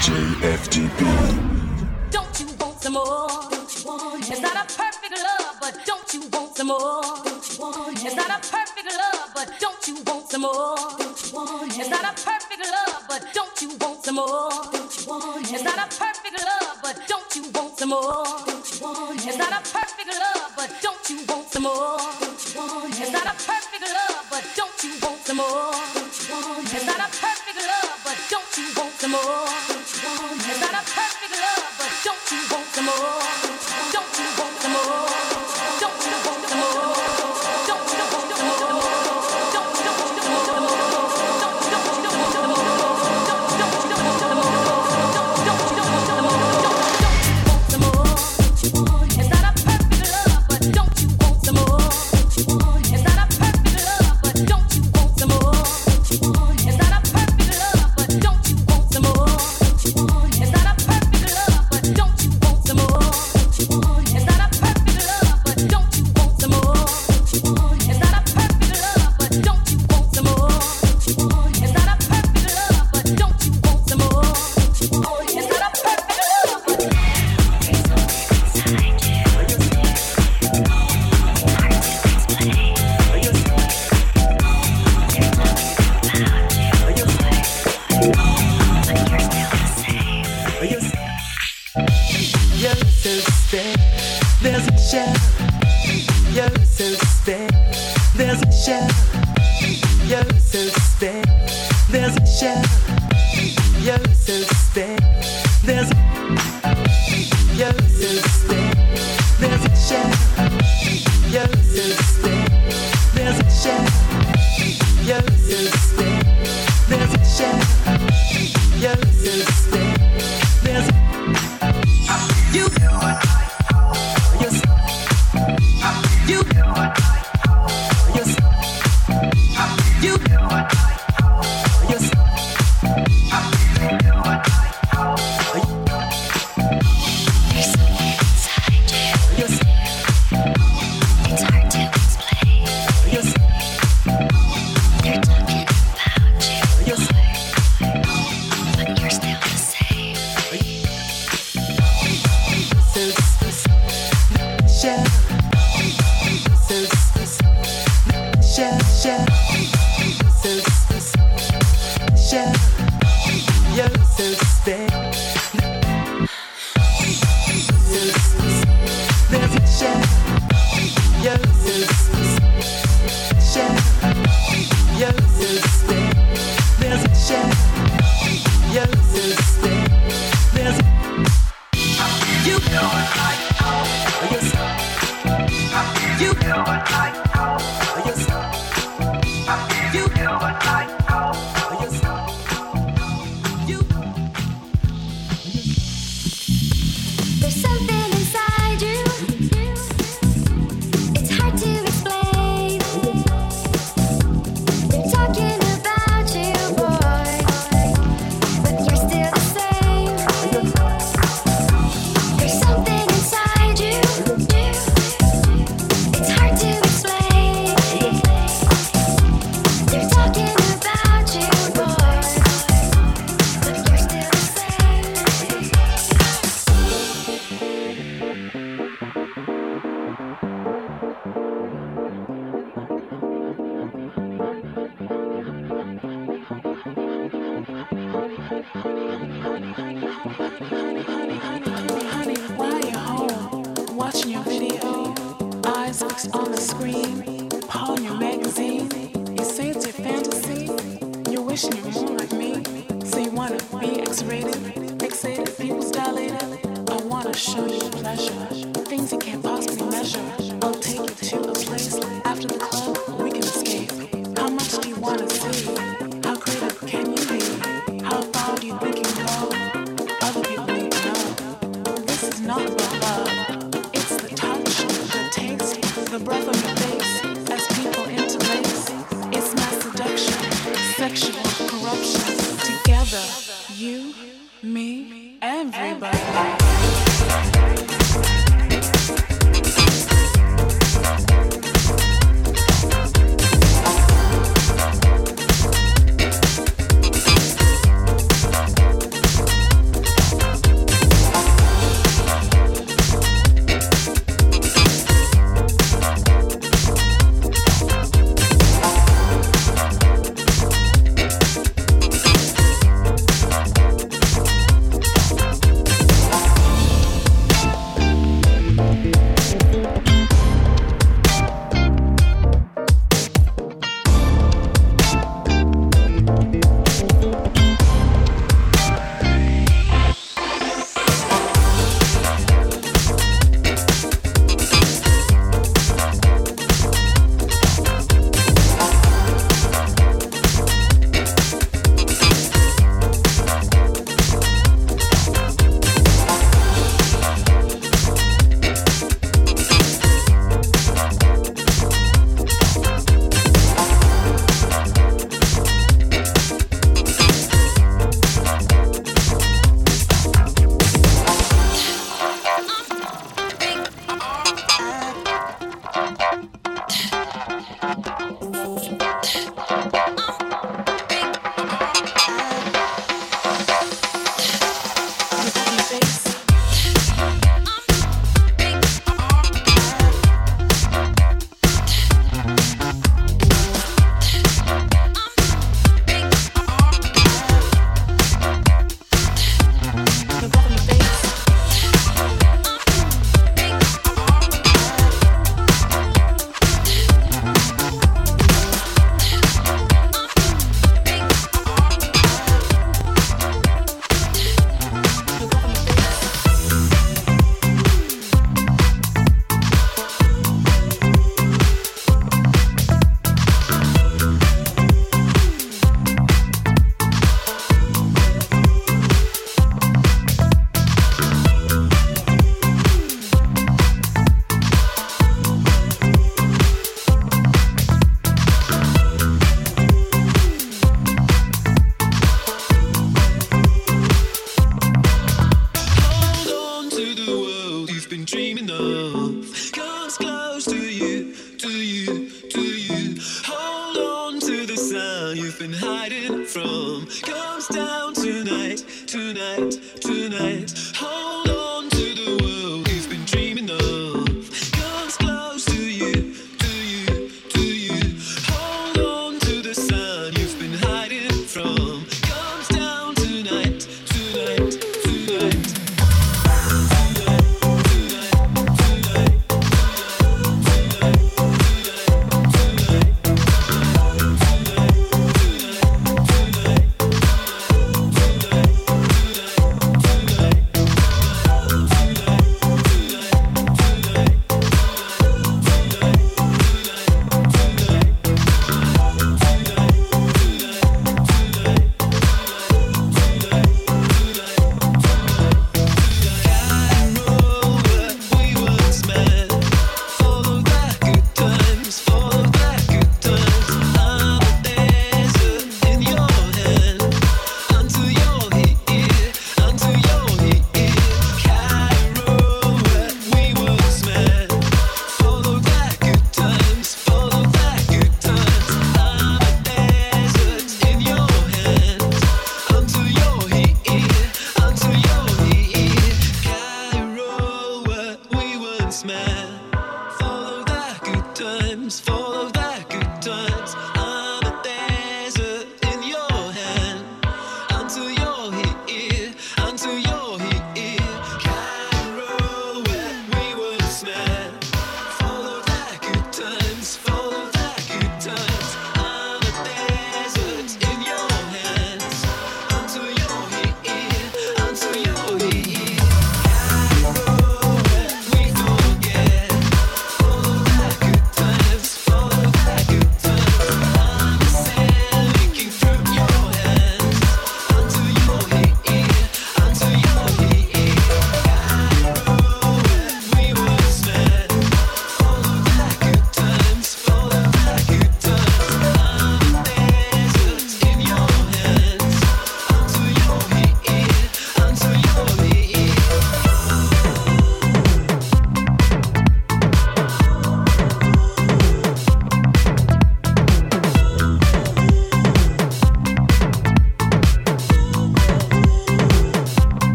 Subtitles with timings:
[0.00, 0.78] DJ
[2.10, 3.28] Don't you want some more?
[3.50, 4.30] Don't you want it?
[4.30, 7.02] It's not a perfect love, but don't you want some more?
[7.24, 8.04] Don't you want it?
[8.06, 10.76] It's not a perfect love, but don't you want some more?
[10.98, 11.80] Don't you want it?
[11.80, 14.50] It's not a perfect love, but don't you want some more?
[14.70, 15.52] Don't you want it?
[15.52, 18.24] It's not a perfect love, but don't you want some more?
[18.46, 19.26] Don't you want it?
[19.26, 22.07] It's not a perfect love, but don't you want some more?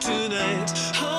[0.00, 1.17] Just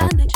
[0.00, 0.31] need